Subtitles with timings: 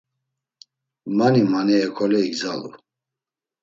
[1.17, 2.69] Mani mani hekole igzalu.